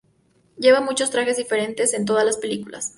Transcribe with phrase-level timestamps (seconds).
[0.57, 2.89] Lleva muchos trajes diferentes en todas las películas.